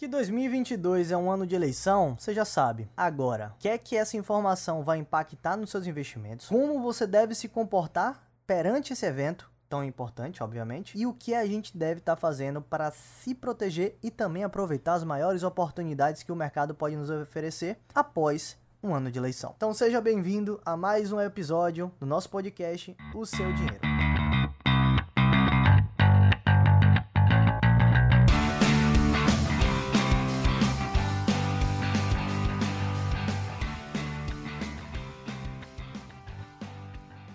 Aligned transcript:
Que 0.00 0.08
2022 0.08 1.10
é 1.10 1.16
um 1.18 1.30
ano 1.30 1.46
de 1.46 1.54
eleição, 1.54 2.16
você 2.18 2.32
já 2.32 2.42
sabe. 2.42 2.88
Agora, 2.96 3.54
quer 3.58 3.76
que 3.76 3.94
essa 3.94 4.16
informação 4.16 4.82
vai 4.82 4.96
impactar 4.96 5.58
nos 5.58 5.68
seus 5.68 5.86
investimentos? 5.86 6.48
Como 6.48 6.80
você 6.80 7.06
deve 7.06 7.34
se 7.34 7.46
comportar 7.50 8.26
perante 8.46 8.94
esse 8.94 9.04
evento? 9.04 9.50
Tão 9.68 9.84
importante, 9.84 10.42
obviamente, 10.42 10.96
e 10.96 11.06
o 11.06 11.12
que 11.12 11.34
a 11.34 11.44
gente 11.44 11.76
deve 11.76 12.00
estar 12.00 12.16
tá 12.16 12.18
fazendo 12.18 12.62
para 12.62 12.90
se 12.90 13.34
proteger 13.34 13.98
e 14.02 14.10
também 14.10 14.42
aproveitar 14.42 14.94
as 14.94 15.04
maiores 15.04 15.42
oportunidades 15.42 16.22
que 16.22 16.32
o 16.32 16.36
mercado 16.36 16.74
pode 16.74 16.96
nos 16.96 17.10
oferecer 17.10 17.78
após 17.94 18.56
um 18.82 18.94
ano 18.94 19.10
de 19.10 19.18
eleição. 19.18 19.52
Então 19.54 19.74
seja 19.74 20.00
bem-vindo 20.00 20.58
a 20.64 20.78
mais 20.78 21.12
um 21.12 21.20
episódio 21.20 21.92
do 22.00 22.06
nosso 22.06 22.30
podcast 22.30 22.96
O 23.14 23.26
Seu 23.26 23.52
Dinheiro. 23.52 23.89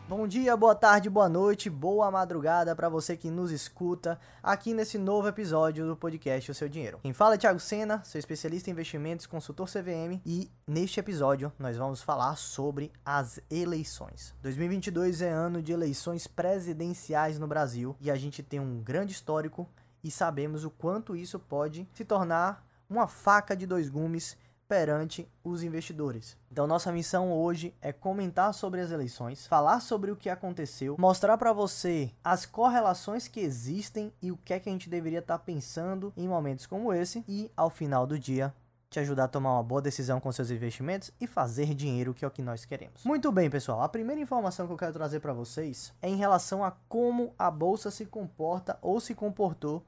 Bom 0.07 0.27
dia, 0.27 0.55
boa 0.55 0.75
tarde, 0.75 1.09
boa 1.09 1.27
noite, 1.27 1.67
boa 1.67 2.11
madrugada 2.11 2.75
para 2.75 2.87
você 2.87 3.17
que 3.17 3.31
nos 3.31 3.49
escuta 3.49 4.19
aqui 4.43 4.71
nesse 4.71 4.99
novo 4.99 5.27
episódio 5.27 5.87
do 5.87 5.97
podcast 5.97 6.51
O 6.51 6.53
Seu 6.53 6.69
Dinheiro. 6.69 6.99
Quem 7.01 7.11
fala 7.11 7.33
é 7.33 7.37
Thiago 7.39 7.59
Sena, 7.59 8.03
sou 8.03 8.19
especialista 8.19 8.69
em 8.69 8.73
investimentos, 8.73 9.25
consultor 9.25 9.67
CVM 9.67 10.21
e 10.23 10.51
neste 10.67 10.99
episódio 10.99 11.51
nós 11.57 11.75
vamos 11.75 12.03
falar 12.03 12.35
sobre 12.35 12.91
as 13.03 13.39
eleições. 13.49 14.35
2022 14.43 15.23
é 15.23 15.29
ano 15.31 15.59
de 15.59 15.71
eleições 15.71 16.27
presidenciais 16.27 17.39
no 17.39 17.47
Brasil 17.47 17.95
e 17.99 18.11
a 18.11 18.15
gente 18.15 18.43
tem 18.43 18.59
um 18.59 18.83
grande 18.83 19.11
histórico 19.11 19.67
e 20.03 20.11
sabemos 20.11 20.63
o 20.63 20.69
quanto 20.69 21.15
isso 21.15 21.39
pode 21.39 21.89
se 21.95 22.05
tornar 22.05 22.63
uma 22.87 23.07
faca 23.07 23.55
de 23.55 23.65
dois 23.65 23.89
gumes 23.89 24.37
perante 24.67 25.27
os 25.43 25.63
investidores. 25.63 26.37
Então 26.51 26.67
nossa 26.67 26.91
missão 26.91 27.31
hoje 27.31 27.73
é 27.81 27.91
comentar 27.91 28.53
sobre 28.53 28.81
as 28.81 28.91
eleições, 28.91 29.47
falar 29.47 29.79
sobre 29.79 30.11
o 30.11 30.15
que 30.15 30.29
aconteceu, 30.29 30.95
mostrar 30.99 31.37
para 31.37 31.53
você 31.53 32.11
as 32.23 32.45
correlações 32.45 33.27
que 33.27 33.39
existem 33.39 34.11
e 34.21 34.31
o 34.31 34.37
que 34.37 34.53
é 34.53 34.59
que 34.59 34.69
a 34.69 34.71
gente 34.71 34.89
deveria 34.89 35.19
estar 35.19 35.37
tá 35.37 35.43
pensando 35.43 36.11
em 36.17 36.27
momentos 36.27 36.65
como 36.65 36.93
esse 36.93 37.23
e 37.27 37.51
ao 37.55 37.69
final 37.69 38.07
do 38.07 38.17
dia 38.17 38.53
te 38.89 38.99
ajudar 38.99 39.25
a 39.25 39.27
tomar 39.27 39.53
uma 39.53 39.63
boa 39.63 39.81
decisão 39.81 40.21
com 40.21 40.31
seus 40.31 40.49
investimentos 40.49 41.11
e 41.19 41.27
fazer 41.27 41.73
dinheiro, 41.73 42.13
que 42.13 42.23
é 42.23 42.27
o 42.27 42.31
que 42.31 42.41
nós 42.41 42.63
queremos. 42.63 43.03
Muito 43.03 43.29
bem, 43.31 43.49
pessoal. 43.49 43.81
A 43.81 43.89
primeira 43.89 44.21
informação 44.21 44.67
que 44.67 44.73
eu 44.73 44.77
quero 44.77 44.93
trazer 44.93 45.19
para 45.19 45.33
vocês 45.33 45.93
é 46.01 46.07
em 46.07 46.15
relação 46.15 46.63
a 46.63 46.71
como 46.87 47.33
a 47.37 47.51
bolsa 47.51 47.91
se 47.91 48.05
comporta 48.05 48.77
ou 48.81 49.01
se 49.01 49.13
comportou 49.13 49.83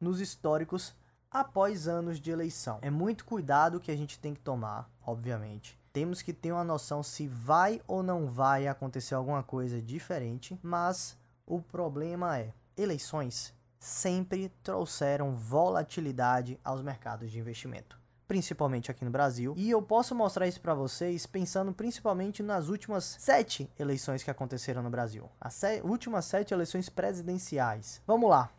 nos 0.00 0.20
históricos 0.20 0.94
após 1.32 1.88
anos 1.88 2.20
de 2.20 2.30
eleição. 2.30 2.78
É 2.82 2.90
muito 2.90 3.24
cuidado 3.24 3.80
que 3.80 3.90
a 3.90 3.96
gente 3.96 4.18
tem 4.18 4.34
que 4.34 4.40
tomar, 4.40 4.90
obviamente. 5.04 5.78
Temos 5.92 6.22
que 6.22 6.32
ter 6.32 6.52
uma 6.52 6.64
noção 6.64 7.02
se 7.02 7.26
vai 7.26 7.80
ou 7.86 8.02
não 8.02 8.26
vai 8.26 8.66
acontecer 8.66 9.14
alguma 9.14 9.42
coisa 9.42 9.80
diferente, 9.80 10.58
mas 10.62 11.16
o 11.46 11.60
problema 11.60 12.38
é, 12.38 12.52
eleições 12.76 13.54
sempre 13.78 14.48
trouxeram 14.62 15.34
volatilidade 15.34 16.58
aos 16.64 16.82
mercados 16.82 17.30
de 17.30 17.38
investimento 17.38 18.00
principalmente 18.32 18.90
aqui 18.90 19.04
no 19.04 19.10
Brasil. 19.10 19.52
E 19.58 19.68
eu 19.68 19.82
posso 19.82 20.14
mostrar 20.14 20.48
isso 20.48 20.58
para 20.58 20.72
vocês 20.72 21.26
pensando 21.26 21.70
principalmente 21.70 22.42
nas 22.42 22.68
últimas 22.68 23.16
sete 23.20 23.70
eleições 23.78 24.22
que 24.22 24.30
aconteceram 24.30 24.82
no 24.82 24.88
Brasil. 24.88 25.28
As 25.38 25.60
últimas 25.84 26.24
sete 26.24 26.54
eleições 26.54 26.88
presidenciais. 26.88 28.00
Vamos 28.06 28.30
lá. 28.30 28.50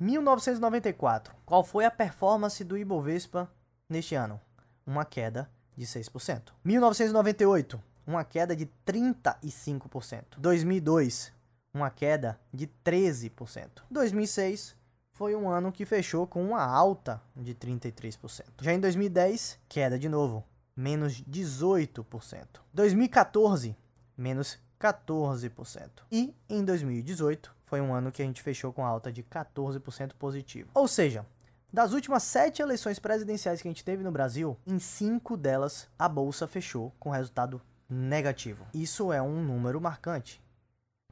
1994. 0.00 1.34
Qual 1.44 1.62
foi 1.62 1.84
a 1.84 1.90
performance 1.90 2.64
do 2.64 2.78
Ibovespa 2.78 3.50
neste 3.88 4.14
ano? 4.14 4.40
Uma 4.86 5.04
queda 5.04 5.50
de 5.76 5.84
6%. 5.84 6.52
1998, 6.64 7.80
uma 8.06 8.24
queda 8.24 8.56
de 8.56 8.66
35%. 8.86 10.38
2002, 10.38 11.32
uma 11.72 11.90
queda 11.90 12.40
de 12.52 12.66
13%. 12.84 13.82
2006 13.90 14.74
foi 15.12 15.36
um 15.36 15.50
ano 15.50 15.70
que 15.70 15.84
fechou 15.84 16.26
com 16.26 16.42
uma 16.42 16.64
alta 16.64 17.20
de 17.36 17.54
33%. 17.54 18.44
Já 18.62 18.72
em 18.72 18.80
2010, 18.80 19.58
queda 19.68 19.98
de 19.98 20.08
novo, 20.08 20.42
menos 20.74 21.22
18%. 21.22 22.46
2014, 22.72 23.76
menos 24.16 24.58
14%. 24.80 25.88
E 26.10 26.34
em 26.48 26.64
2018, 26.64 27.54
foi 27.66 27.80
um 27.80 27.94
ano 27.94 28.10
que 28.10 28.22
a 28.22 28.24
gente 28.24 28.42
fechou 28.42 28.72
com 28.72 28.84
alta 28.84 29.12
de 29.12 29.22
14% 29.22 30.14
positivo. 30.18 30.70
Ou 30.74 30.88
seja, 30.88 31.26
das 31.72 31.92
últimas 31.92 32.22
sete 32.22 32.62
eleições 32.62 32.98
presidenciais 32.98 33.62
que 33.62 33.68
a 33.68 33.70
gente 33.70 33.84
teve 33.84 34.02
no 34.02 34.10
Brasil, 34.10 34.58
em 34.66 34.78
cinco 34.78 35.36
delas 35.36 35.86
a 35.98 36.08
bolsa 36.08 36.48
fechou 36.48 36.92
com 36.98 37.10
resultado 37.10 37.60
negativo. 37.88 38.66
Isso 38.74 39.12
é 39.12 39.20
um 39.20 39.42
número 39.44 39.80
marcante. 39.80 40.42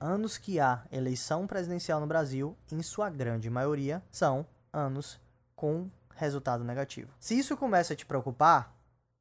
Anos 0.00 0.38
que 0.38 0.58
há 0.58 0.84
eleição 0.90 1.46
presidencial 1.46 2.00
no 2.00 2.06
Brasil, 2.06 2.56
em 2.72 2.82
sua 2.82 3.10
grande 3.10 3.50
maioria, 3.50 4.02
são 4.10 4.46
anos 4.72 5.20
com 5.54 5.88
resultado 6.14 6.64
negativo. 6.64 7.12
Se 7.18 7.38
isso 7.38 7.56
começa 7.56 7.92
a 7.92 7.96
te 7.96 8.06
preocupar, 8.06 8.77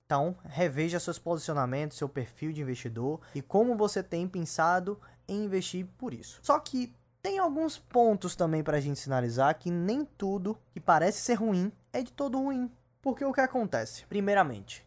então 0.08 0.38
reveja 0.46 1.02
seus 1.02 1.20
posicionamentos, 1.20 1.98
seu 1.98 2.08
perfil 2.08 2.54
de 2.54 2.62
investidor 2.62 3.20
e 3.36 3.42
como 3.42 3.76
você 3.76 4.02
tem 4.02 4.26
pensado 4.26 4.98
em 5.28 5.44
investir 5.44 5.86
por 5.98 6.14
isso. 6.14 6.40
Só 6.42 6.58
que 6.60 6.96
tem 7.22 7.40
alguns 7.40 7.78
pontos 7.78 8.34
também 8.34 8.64
para 8.64 8.78
a 8.78 8.80
gente 8.80 8.98
sinalizar 8.98 9.60
que 9.60 9.70
nem 9.70 10.06
tudo 10.06 10.58
que 10.72 10.80
parece 10.80 11.20
ser 11.20 11.34
ruim 11.34 11.74
é 11.92 12.02
de 12.02 12.14
todo 12.14 12.42
ruim. 12.42 12.72
Porque 13.02 13.26
o 13.26 13.34
que 13.34 13.42
acontece? 13.42 14.06
Primeiramente, 14.06 14.86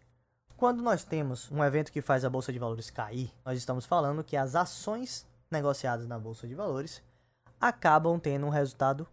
quando 0.57 0.83
nós 0.83 1.05
temos 1.05 1.51
um 1.51 1.63
evento 1.63 1.93
que 1.93 2.01
faz 2.01 2.25
a 2.25 2.31
bolsa 2.31 2.51
de 2.51 2.59
valores 2.59 2.91
cair, 2.91 3.31
nós 3.45 3.59
estamos 3.59 3.85
falando 3.85 4.25
que 4.25 4.39
as 4.39 4.55
ações 4.55 5.27
negociadas 5.51 6.07
na 6.07 6.19
bolsa 6.19 6.49
de 6.49 6.55
valores 6.55 7.03
acabam 7.61 8.19
tendo 8.19 8.47
um 8.47 8.51
resultado 8.51 9.07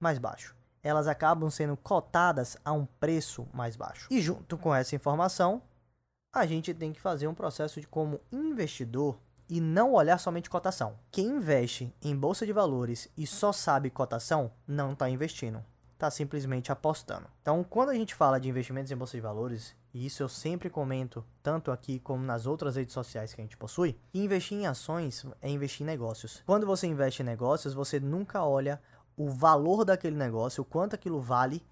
mais 0.00 0.18
baixo. 0.18 0.56
Elas 0.82 1.06
acabam 1.06 1.48
sendo 1.48 1.76
cotadas 1.76 2.56
a 2.64 2.72
um 2.72 2.84
preço 2.84 3.46
mais 3.52 3.76
baixo. 3.76 4.08
E 4.10 4.20
junto 4.20 4.58
com 4.58 4.74
essa 4.74 4.96
informação, 4.96 5.62
a 6.32 6.46
gente 6.46 6.74
tem 6.74 6.92
que 6.92 7.00
fazer 7.00 7.28
um 7.28 7.34
processo 7.34 7.80
de 7.80 7.86
como 7.86 8.20
investidor 8.32 9.18
e 9.48 9.60
não 9.60 9.92
olhar 9.92 10.18
somente 10.18 10.48
cotação. 10.48 10.98
Quem 11.10 11.26
investe 11.26 11.94
em 12.02 12.16
bolsa 12.16 12.46
de 12.46 12.52
valores 12.52 13.08
e 13.16 13.26
só 13.26 13.52
sabe 13.52 13.90
cotação, 13.90 14.50
não 14.66 14.92
está 14.92 15.10
investindo, 15.10 15.62
está 15.92 16.10
simplesmente 16.10 16.72
apostando. 16.72 17.26
Então, 17.42 17.62
quando 17.62 17.90
a 17.90 17.94
gente 17.94 18.14
fala 18.14 18.40
de 18.40 18.48
investimentos 18.48 18.90
em 18.90 18.96
bolsa 18.96 19.16
de 19.16 19.20
valores, 19.20 19.76
e 19.92 20.06
isso 20.06 20.22
eu 20.22 20.28
sempre 20.28 20.70
comento, 20.70 21.22
tanto 21.42 21.70
aqui 21.70 22.00
como 22.00 22.24
nas 22.24 22.46
outras 22.46 22.76
redes 22.76 22.94
sociais 22.94 23.34
que 23.34 23.42
a 23.42 23.44
gente 23.44 23.58
possui, 23.58 23.98
investir 24.14 24.56
em 24.56 24.66
ações 24.66 25.26
é 25.42 25.50
investir 25.50 25.82
em 25.82 25.86
negócios. 25.86 26.42
Quando 26.46 26.66
você 26.66 26.86
investe 26.86 27.20
em 27.20 27.26
negócios, 27.26 27.74
você 27.74 28.00
nunca 28.00 28.42
olha 28.42 28.80
o 29.16 29.28
valor 29.28 29.84
daquele 29.84 30.16
negócio, 30.16 30.62
o 30.62 30.64
quanto 30.64 30.94
aquilo 30.94 31.20
vale, 31.20 31.64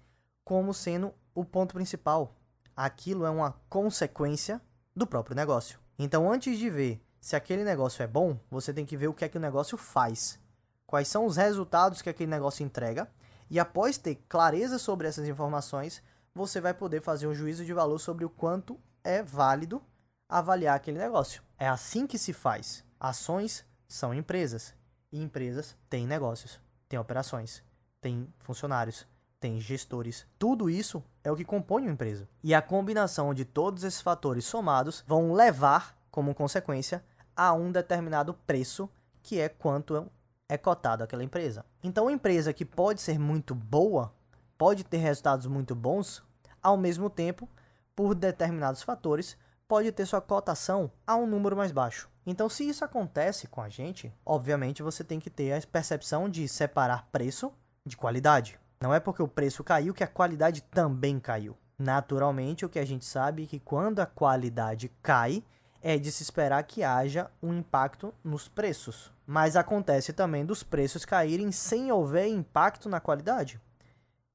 como 0.43 0.73
sendo 0.73 1.13
o 1.33 1.43
ponto 1.45 1.73
principal. 1.73 2.35
Aquilo 2.75 3.25
é 3.25 3.29
uma 3.29 3.55
consequência 3.69 4.61
do 4.95 5.07
próprio 5.07 5.35
negócio. 5.35 5.79
Então, 5.97 6.31
antes 6.31 6.57
de 6.57 6.69
ver 6.69 7.01
se 7.19 7.35
aquele 7.35 7.63
negócio 7.63 8.01
é 8.01 8.07
bom, 8.07 8.37
você 8.49 8.73
tem 8.73 8.85
que 8.85 8.97
ver 8.97 9.07
o 9.07 9.13
que 9.13 9.25
é 9.25 9.29
que 9.29 9.37
o 9.37 9.41
negócio 9.41 9.77
faz. 9.77 10.39
Quais 10.85 11.07
são 11.07 11.25
os 11.25 11.37
resultados 11.37 12.01
que 12.01 12.09
aquele 12.09 12.29
negócio 12.29 12.65
entrega. 12.65 13.07
E 13.49 13.59
após 13.59 13.97
ter 13.97 14.15
clareza 14.27 14.79
sobre 14.79 15.07
essas 15.07 15.27
informações, 15.27 16.01
você 16.33 16.59
vai 16.59 16.73
poder 16.73 17.01
fazer 17.01 17.27
um 17.27 17.33
juízo 17.33 17.63
de 17.63 17.73
valor 17.73 17.99
sobre 17.99 18.25
o 18.25 18.29
quanto 18.29 18.79
é 19.03 19.21
válido 19.21 19.81
avaliar 20.27 20.75
aquele 20.75 20.97
negócio. 20.97 21.43
É 21.57 21.67
assim 21.67 22.07
que 22.07 22.17
se 22.17 22.33
faz. 22.33 22.83
Ações 22.99 23.65
são 23.87 24.13
empresas. 24.13 24.73
E 25.11 25.21
empresas 25.21 25.75
têm 25.89 26.07
negócios, 26.07 26.59
têm 26.91 26.99
operações, 26.99 27.63
têm 28.01 28.27
funcionários, 28.39 29.07
têm 29.39 29.61
gestores. 29.61 30.27
Tudo 30.37 30.69
isso 30.69 31.01
é 31.23 31.31
o 31.31 31.35
que 31.37 31.45
compõe 31.45 31.83
uma 31.83 31.91
empresa. 31.91 32.27
E 32.43 32.53
a 32.53 32.61
combinação 32.61 33.33
de 33.33 33.45
todos 33.45 33.85
esses 33.85 34.01
fatores 34.01 34.43
somados 34.43 35.01
vão 35.07 35.31
levar, 35.31 35.97
como 36.11 36.35
consequência, 36.35 37.01
a 37.33 37.53
um 37.53 37.71
determinado 37.71 38.33
preço, 38.45 38.89
que 39.23 39.39
é 39.39 39.47
quanto 39.47 40.11
é 40.49 40.57
cotado 40.57 41.01
aquela 41.01 41.23
empresa. 41.23 41.65
Então, 41.81 42.05
uma 42.05 42.11
empresa 42.11 42.51
que 42.51 42.65
pode 42.65 42.99
ser 42.99 43.17
muito 43.17 43.55
boa, 43.55 44.13
pode 44.57 44.83
ter 44.83 44.97
resultados 44.97 45.45
muito 45.45 45.73
bons, 45.73 46.21
ao 46.61 46.75
mesmo 46.75 47.09
tempo, 47.09 47.47
por 47.95 48.13
determinados 48.13 48.83
fatores, 48.83 49.37
pode 49.65 49.89
ter 49.93 50.05
sua 50.05 50.19
cotação 50.19 50.91
a 51.07 51.15
um 51.15 51.25
número 51.25 51.55
mais 51.55 51.71
baixo. 51.71 52.10
Então, 52.25 52.47
se 52.47 52.67
isso 52.67 52.85
acontece 52.85 53.47
com 53.47 53.61
a 53.61 53.69
gente, 53.69 54.13
obviamente 54.25 54.83
você 54.83 55.03
tem 55.03 55.19
que 55.19 55.29
ter 55.29 55.53
a 55.53 55.67
percepção 55.67 56.29
de 56.29 56.47
separar 56.47 57.07
preço 57.11 57.51
de 57.85 57.97
qualidade. 57.97 58.59
Não 58.79 58.93
é 58.93 58.99
porque 58.99 59.21
o 59.21 59.27
preço 59.27 59.63
caiu 59.63 59.93
que 59.93 60.03
a 60.03 60.07
qualidade 60.07 60.61
também 60.63 61.19
caiu. 61.19 61.57
Naturalmente, 61.77 62.65
o 62.65 62.69
que 62.69 62.79
a 62.79 62.85
gente 62.85 63.05
sabe 63.05 63.43
é 63.43 63.47
que 63.47 63.59
quando 63.59 63.99
a 63.99 64.05
qualidade 64.05 64.91
cai, 65.01 65.43
é 65.81 65.97
de 65.97 66.11
se 66.11 66.21
esperar 66.21 66.63
que 66.63 66.83
haja 66.83 67.29
um 67.41 67.53
impacto 67.53 68.13
nos 68.23 68.47
preços. 68.47 69.11
Mas 69.25 69.55
acontece 69.55 70.13
também 70.13 70.45
dos 70.45 70.61
preços 70.61 71.05
caírem 71.05 71.51
sem 71.51 71.91
houver 71.91 72.27
impacto 72.27 72.87
na 72.87 72.99
qualidade. 72.99 73.59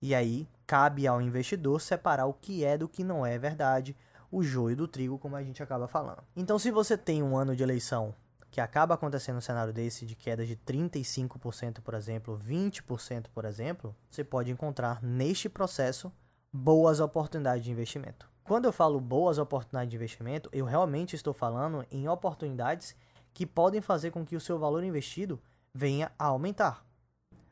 E 0.02 0.14
aí 0.14 0.48
cabe 0.66 1.06
ao 1.06 1.22
investidor 1.22 1.80
separar 1.80 2.26
o 2.26 2.34
que 2.34 2.64
é 2.64 2.76
do 2.76 2.88
que 2.88 3.04
não 3.04 3.24
é 3.24 3.38
verdade, 3.38 3.96
o 4.30 4.42
joio 4.42 4.76
do 4.76 4.88
trigo, 4.88 5.18
como 5.18 5.36
a 5.36 5.42
gente 5.42 5.62
acaba 5.62 5.86
falando. 5.86 6.22
Então, 6.34 6.58
se 6.58 6.70
você 6.70 6.96
tem 6.96 7.22
um 7.22 7.36
ano 7.36 7.54
de 7.54 7.62
eleição 7.62 8.14
que 8.50 8.60
acaba 8.60 8.94
acontecendo 8.94 9.36
um 9.36 9.40
cenário 9.40 9.72
desse 9.72 10.06
de 10.06 10.14
queda 10.14 10.46
de 10.46 10.56
35%, 10.56 11.80
por 11.80 11.94
exemplo, 11.94 12.38
20%, 12.38 13.26
por 13.34 13.44
exemplo, 13.44 13.94
você 14.08 14.24
pode 14.24 14.50
encontrar 14.50 15.02
neste 15.02 15.48
processo 15.48 16.10
boas 16.52 17.00
oportunidades 17.00 17.64
de 17.64 17.70
investimento. 17.70 18.30
Quando 18.42 18.64
eu 18.64 18.72
falo 18.72 19.00
boas 19.00 19.38
oportunidades 19.38 19.90
de 19.90 19.96
investimento, 19.96 20.48
eu 20.52 20.64
realmente 20.64 21.14
estou 21.14 21.34
falando 21.34 21.84
em 21.90 22.08
oportunidades 22.08 22.96
que 23.34 23.44
podem 23.44 23.80
fazer 23.80 24.10
com 24.10 24.24
que 24.24 24.36
o 24.36 24.40
seu 24.40 24.58
valor 24.58 24.82
investido 24.84 25.38
venha 25.74 26.10
a 26.18 26.26
aumentar. 26.26 26.86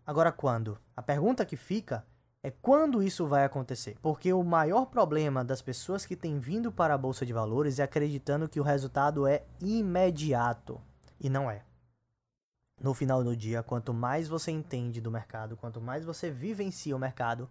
Agora, 0.06 0.32
quando? 0.32 0.78
A 0.96 1.02
pergunta 1.02 1.44
que 1.44 1.56
fica 1.56 2.06
é 2.44 2.50
quando 2.50 3.02
isso 3.02 3.26
vai 3.26 3.42
acontecer. 3.42 3.96
Porque 4.02 4.30
o 4.30 4.44
maior 4.44 4.84
problema 4.84 5.42
das 5.42 5.62
pessoas 5.62 6.04
que 6.04 6.14
têm 6.14 6.38
vindo 6.38 6.70
para 6.70 6.92
a 6.92 6.98
bolsa 6.98 7.24
de 7.24 7.32
valores 7.32 7.78
é 7.78 7.84
acreditando 7.84 8.50
que 8.50 8.60
o 8.60 8.62
resultado 8.62 9.26
é 9.26 9.44
imediato. 9.62 10.78
E 11.18 11.30
não 11.30 11.50
é. 11.50 11.62
No 12.78 12.92
final 12.92 13.24
do 13.24 13.34
dia, 13.34 13.62
quanto 13.62 13.94
mais 13.94 14.28
você 14.28 14.50
entende 14.50 15.00
do 15.00 15.10
mercado, 15.10 15.56
quanto 15.56 15.80
mais 15.80 16.04
você 16.04 16.30
vivencia 16.30 16.94
o 16.94 16.98
mercado, 16.98 17.48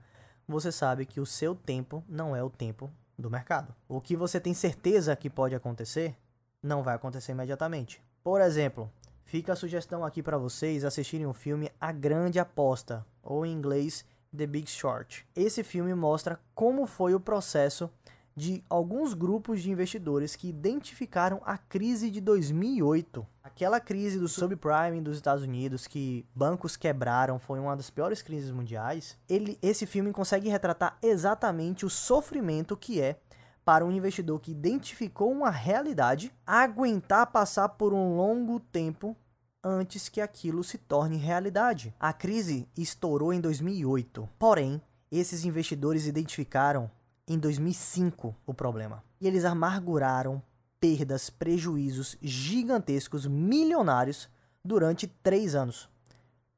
você 0.47 0.71
sabe 0.71 1.07
que 1.07 1.19
o 1.19 1.25
seu 1.25 1.55
tempo 1.55 2.03
não 2.07 2.35
é 2.35 2.43
o 2.43 2.49
tempo 2.49 2.91
do 3.17 3.31
mercado. 3.31 3.73
O 3.87 3.99
que 3.99 4.15
você 4.15 4.39
tem 4.39 4.53
certeza 4.53 5.15
que 5.15 5.27
pode 5.27 5.55
acontecer, 5.55 6.15
não 6.61 6.83
vai 6.83 6.93
acontecer 6.93 7.31
imediatamente. 7.31 7.99
Por 8.23 8.41
exemplo, 8.41 8.91
fica 9.25 9.53
a 9.53 9.55
sugestão 9.55 10.05
aqui 10.05 10.21
para 10.21 10.37
vocês 10.37 10.85
assistirem 10.85 11.25
o 11.25 11.33
filme 11.33 11.71
A 11.81 11.91
Grande 11.91 12.37
Aposta, 12.37 13.03
ou 13.23 13.43
em 13.43 13.51
inglês 13.51 14.05
The 14.35 14.47
Big 14.47 14.69
Short. 14.69 15.25
Esse 15.35 15.63
filme 15.63 15.93
mostra 15.93 16.39
como 16.55 16.85
foi 16.85 17.13
o 17.13 17.19
processo 17.19 17.89
de 18.35 18.63
alguns 18.69 19.13
grupos 19.13 19.61
de 19.61 19.69
investidores 19.69 20.35
que 20.35 20.49
identificaram 20.49 21.41
a 21.45 21.57
crise 21.57 22.09
de 22.09 22.19
2008. 22.19 23.25
Aquela 23.43 23.79
crise 23.79 24.19
do 24.19 24.27
subprime 24.27 25.01
dos 25.01 25.17
Estados 25.17 25.43
Unidos, 25.43 25.85
que 25.85 26.25
bancos 26.33 26.75
quebraram, 26.75 27.37
foi 27.37 27.59
uma 27.59 27.75
das 27.75 27.89
piores 27.89 28.21
crises 28.21 28.49
mundiais. 28.49 29.17
Ele, 29.29 29.57
esse 29.61 29.85
filme 29.85 30.11
consegue 30.11 30.49
retratar 30.49 30.97
exatamente 31.01 31.85
o 31.85 31.89
sofrimento 31.89 32.75
que 32.75 32.99
é 32.99 33.19
para 33.63 33.85
um 33.85 33.91
investidor 33.91 34.39
que 34.41 34.51
identificou 34.51 35.31
uma 35.31 35.49
realidade 35.49 36.33
aguentar 36.45 37.27
passar 37.27 37.69
por 37.69 37.93
um 37.93 38.17
longo 38.17 38.59
tempo 38.59 39.15
antes 39.63 40.09
que 40.09 40.19
aquilo 40.19 40.63
se 40.63 40.77
torne 40.77 41.17
realidade. 41.17 41.93
A 41.99 42.11
crise 42.11 42.67
estourou 42.77 43.33
em 43.33 43.39
2008, 43.39 44.27
porém, 44.37 44.81
esses 45.11 45.45
investidores 45.45 46.05
identificaram 46.05 46.89
em 47.27 47.37
2005 47.37 48.35
o 48.45 48.53
problema. 48.53 49.03
E 49.21 49.27
eles 49.27 49.45
amarguraram 49.45 50.41
perdas, 50.79 51.29
prejuízos 51.29 52.17
gigantescos, 52.21 53.25
milionários, 53.25 54.29
durante 54.63 55.07
três 55.07 55.55
anos. 55.55 55.89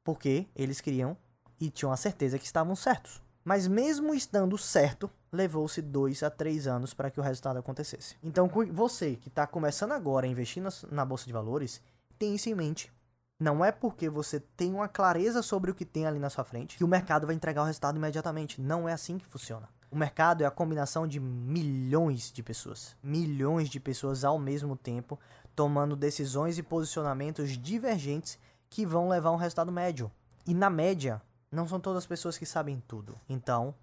Porque 0.02 0.46
eles 0.54 0.80
queriam 0.80 1.16
e 1.60 1.70
tinham 1.70 1.92
a 1.92 1.96
certeza 1.96 2.38
que 2.38 2.44
estavam 2.44 2.74
certos. 2.74 3.22
Mas 3.44 3.68
mesmo 3.68 4.12
estando 4.12 4.58
certo, 4.58 5.08
levou-se 5.30 5.80
dois 5.80 6.22
a 6.24 6.30
três 6.30 6.66
anos 6.66 6.92
para 6.92 7.10
que 7.10 7.20
o 7.20 7.22
resultado 7.22 7.58
acontecesse. 7.58 8.16
Então, 8.22 8.48
você 8.72 9.14
que 9.14 9.28
está 9.28 9.46
começando 9.46 9.92
agora 9.92 10.26
a 10.26 10.28
investir 10.28 10.62
na 10.90 11.04
Bolsa 11.04 11.26
de 11.26 11.32
Valores, 11.32 11.80
tenha 12.18 12.34
isso 12.34 12.48
em 12.48 12.54
mente. 12.54 12.92
Não 13.38 13.62
é 13.62 13.70
porque 13.70 14.08
você 14.08 14.40
tem 14.40 14.72
uma 14.72 14.88
clareza 14.88 15.42
sobre 15.42 15.70
o 15.70 15.74
que 15.74 15.84
tem 15.84 16.06
ali 16.06 16.18
na 16.18 16.30
sua 16.30 16.42
frente 16.42 16.78
que 16.78 16.84
o 16.84 16.88
mercado 16.88 17.26
vai 17.26 17.36
entregar 17.36 17.62
o 17.62 17.66
resultado 17.66 17.96
imediatamente. 17.96 18.60
Não 18.62 18.88
é 18.88 18.94
assim 18.94 19.18
que 19.18 19.26
funciona. 19.26 19.68
O 19.90 19.96
mercado 19.96 20.42
é 20.42 20.46
a 20.46 20.50
combinação 20.50 21.06
de 21.06 21.20
milhões 21.20 22.32
de 22.32 22.42
pessoas, 22.42 22.96
milhões 23.02 23.68
de 23.68 23.78
pessoas 23.78 24.24
ao 24.24 24.38
mesmo 24.38 24.74
tempo, 24.74 25.18
tomando 25.54 25.94
decisões 25.94 26.56
e 26.56 26.62
posicionamentos 26.62 27.50
divergentes 27.58 28.38
que 28.70 28.86
vão 28.86 29.08
levar 29.08 29.28
a 29.28 29.32
um 29.32 29.36
resultado 29.36 29.70
médio. 29.70 30.10
E 30.46 30.54
na 30.54 30.70
média, 30.70 31.20
não 31.52 31.68
são 31.68 31.78
todas 31.78 31.98
as 31.98 32.06
pessoas 32.06 32.38
que 32.38 32.46
sabem 32.46 32.82
tudo. 32.88 33.14
Então, 33.28 33.74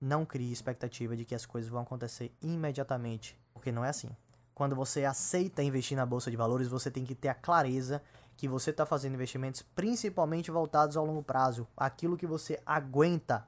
não 0.00 0.24
crie 0.24 0.52
expectativa 0.52 1.16
de 1.16 1.24
que 1.24 1.34
as 1.34 1.44
coisas 1.44 1.68
vão 1.68 1.82
acontecer 1.82 2.32
imediatamente, 2.40 3.38
porque 3.52 3.72
não 3.72 3.84
é 3.84 3.88
assim. 3.88 4.10
Quando 4.54 4.76
você 4.76 5.04
aceita 5.04 5.62
investir 5.62 5.96
na 5.96 6.06
bolsa 6.06 6.30
de 6.30 6.36
valores, 6.36 6.68
você 6.68 6.90
tem 6.90 7.04
que 7.04 7.14
ter 7.14 7.28
a 7.28 7.34
clareza 7.34 8.02
que 8.40 8.48
você 8.48 8.70
está 8.70 8.86
fazendo 8.86 9.12
investimentos 9.12 9.60
principalmente 9.60 10.50
voltados 10.50 10.96
ao 10.96 11.04
longo 11.04 11.22
prazo, 11.22 11.68
aquilo 11.76 12.16
que 12.16 12.26
você 12.26 12.58
aguenta 12.64 13.46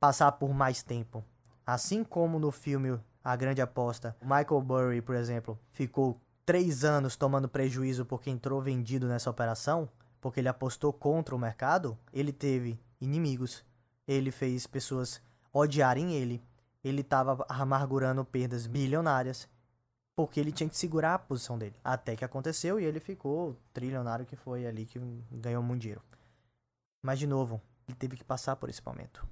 passar 0.00 0.32
por 0.32 0.54
mais 0.54 0.82
tempo. 0.82 1.22
Assim 1.66 2.02
como 2.02 2.38
no 2.38 2.50
filme 2.50 2.98
A 3.22 3.36
Grande 3.36 3.60
Aposta, 3.60 4.16
Michael 4.22 4.62
Burry, 4.62 5.02
por 5.02 5.14
exemplo, 5.16 5.58
ficou 5.70 6.18
três 6.46 6.82
anos 6.82 7.14
tomando 7.14 7.46
prejuízo 7.46 8.06
porque 8.06 8.30
entrou 8.30 8.62
vendido 8.62 9.06
nessa 9.06 9.28
operação, 9.28 9.86
porque 10.18 10.40
ele 10.40 10.48
apostou 10.48 10.94
contra 10.94 11.36
o 11.36 11.38
mercado, 11.38 11.98
ele 12.10 12.32
teve 12.32 12.80
inimigos, 13.02 13.62
ele 14.08 14.30
fez 14.30 14.66
pessoas 14.66 15.20
odiarem 15.52 16.14
ele, 16.14 16.42
ele 16.82 17.02
estava 17.02 17.44
amargurando 17.50 18.24
perdas 18.24 18.66
bilionárias, 18.66 19.46
porque 20.14 20.38
ele 20.38 20.52
tinha 20.52 20.68
que 20.68 20.76
segurar 20.76 21.14
a 21.14 21.18
posição 21.18 21.58
dele. 21.58 21.76
Até 21.82 22.16
que 22.16 22.24
aconteceu 22.24 22.78
e 22.78 22.84
ele 22.84 23.00
ficou 23.00 23.56
trilionário 23.72 24.26
que 24.26 24.36
foi 24.36 24.66
ali 24.66 24.84
que 24.84 24.98
ganhou 25.30 25.62
muito 25.62 25.82
dinheiro. 25.82 26.02
Mas 27.02 27.18
de 27.18 27.26
novo, 27.26 27.60
ele 27.88 27.96
teve 27.96 28.16
que 28.16 28.24
passar 28.24 28.56
por 28.56 28.68
esse 28.68 28.84
momento. 28.84 29.26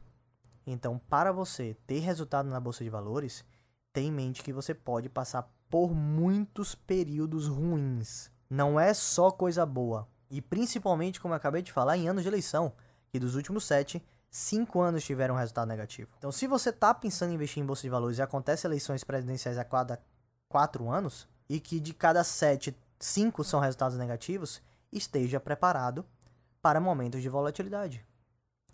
Então, 0.67 0.99
para 1.09 1.33
você 1.33 1.77
ter 1.87 2.01
resultado 2.01 2.49
na 2.49 2.61
bolsa 2.61 2.85
de 2.85 2.91
valores, 2.91 3.45
tenha 3.93 4.09
em 4.09 4.13
mente 4.13 4.43
que 4.43 4.53
você 4.53 4.75
pode 4.75 5.09
passar 5.09 5.51
por 5.69 5.95
muitos 5.95 6.75
períodos 6.75 7.47
ruins. 7.47 8.31
Não 8.49 8.79
é 8.79 8.93
só 8.93 9.31
coisa 9.31 9.65
boa. 9.65 10.09
E 10.31 10.41
principalmente, 10.41 11.21
como 11.21 11.35
eu 11.35 11.37
acabei 11.37 11.63
de 11.63 11.73
falar, 11.73 11.97
em 11.97 12.09
anos 12.09 12.23
de 12.23 12.29
eleição, 12.29 12.73
que 13.09 13.19
dos 13.19 13.35
últimos 13.35 13.65
sete, 13.65 14.05
cinco 14.31 14.81
anos 14.81 15.05
tiveram 15.05 15.35
resultado 15.35 15.69
negativo. 15.69 16.11
Então, 16.19 16.31
se 16.31 16.47
você 16.47 16.71
está 16.71 16.95
pensando 16.95 17.31
em 17.31 17.35
investir 17.35 17.63
em 17.63 17.67
bolsa 17.67 17.83
de 17.83 17.89
valores 17.89 18.19
e 18.19 18.23
acontece 18.23 18.67
eleições 18.67 19.03
presidenciais 19.03 19.59
a 19.59 19.65
cada 19.65 20.01
quatro 20.51 20.91
anos 20.91 21.27
e 21.49 21.59
que 21.59 21.81
de 21.81 21.95
cada 21.95 22.23
sete, 22.23 22.77
cinco 22.99 23.43
são 23.43 23.61
resultados 23.61 23.97
negativos, 23.97 24.61
esteja 24.93 25.41
preparado 25.41 26.05
para 26.61 26.81
momentos 26.81 27.23
de 27.23 27.29
volatilidade. 27.29 28.05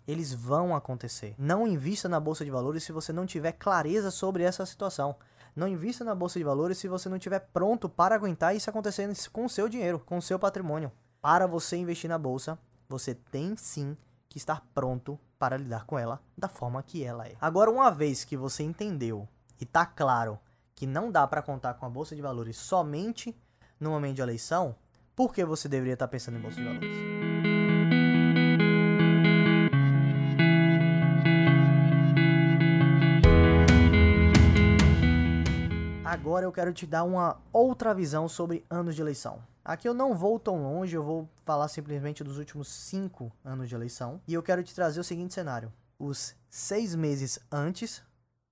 Eles 0.05 0.33
vão 0.33 0.75
acontecer. 0.75 1.35
Não 1.37 1.67
invista 1.67 2.09
na 2.09 2.19
bolsa 2.19 2.43
de 2.43 2.51
valores 2.51 2.83
se 2.83 2.91
você 2.91 3.13
não 3.13 3.25
tiver 3.25 3.53
clareza 3.53 4.09
sobre 4.09 4.43
essa 4.43 4.65
situação. 4.65 5.15
Não 5.55 5.67
invista 5.67 6.03
na 6.03 6.15
bolsa 6.15 6.39
de 6.39 6.45
valores 6.45 6.77
se 6.77 6.87
você 6.87 7.09
não 7.09 7.17
estiver 7.17 7.39
pronto 7.39 7.87
para 7.87 8.15
aguentar 8.15 8.55
isso 8.55 8.69
acontecendo 8.69 9.15
com 9.31 9.45
o 9.45 9.49
seu 9.49 9.69
dinheiro, 9.69 9.99
com 9.99 10.17
o 10.17 10.21
seu 10.21 10.39
patrimônio. 10.39 10.91
Para 11.21 11.45
você 11.45 11.77
investir 11.77 12.09
na 12.09 12.17
bolsa, 12.17 12.57
você 12.87 13.13
tem 13.13 13.55
sim 13.55 13.97
que 14.29 14.37
estar 14.37 14.65
pronto 14.73 15.19
para 15.37 15.57
lidar 15.57 15.85
com 15.85 15.99
ela 15.99 16.21
da 16.37 16.47
forma 16.47 16.81
que 16.81 17.03
ela 17.03 17.27
é. 17.27 17.35
Agora, 17.39 17.69
uma 17.69 17.91
vez 17.91 18.23
que 18.23 18.37
você 18.37 18.63
entendeu 18.63 19.27
e 19.59 19.63
está 19.63 19.85
claro 19.85 20.39
que 20.77 20.85
não 20.85 21.11
dá 21.11 21.25
para 21.25 21.41
contar 21.41 21.73
com 21.73 21.87
a 21.87 21.89
bolsa 21.89 22.15
de 22.15 22.21
valores 22.21 22.55
somente 22.55 23.35
no 23.79 23.89
momento 23.89 24.17
de 24.17 24.21
eleição, 24.21 24.75
por 25.15 25.33
que 25.33 25.43
você 25.43 25.67
deveria 25.67 25.95
estar 25.95 26.07
pensando 26.07 26.37
em 26.37 26.39
bolsa 26.39 26.57
de 26.57 26.63
valores? 26.63 26.91
Agora 36.05 36.45
eu 36.45 36.51
quero 36.51 36.71
te 36.71 36.85
dar 36.85 37.03
uma 37.03 37.41
outra 37.51 37.91
visão 37.91 38.29
sobre 38.29 38.63
anos 38.69 38.95
de 38.95 39.01
eleição. 39.01 39.41
Aqui 39.65 39.89
eu 39.89 39.95
não 39.95 40.15
vou 40.15 40.39
tão 40.39 40.61
longe, 40.61 40.95
eu 40.95 41.03
vou 41.03 41.27
falar 41.43 41.69
simplesmente 41.69 42.23
dos 42.23 42.37
últimos 42.37 42.67
cinco 42.67 43.31
anos 43.43 43.67
de 43.67 43.73
eleição. 43.73 44.21
E 44.27 44.33
eu 44.35 44.43
quero 44.43 44.63
te 44.63 44.75
trazer 44.75 44.99
o 44.99 45.03
seguinte 45.03 45.33
cenário: 45.33 45.73
os 45.97 46.35
seis 46.51 46.93
meses 46.93 47.39
antes 47.51 48.03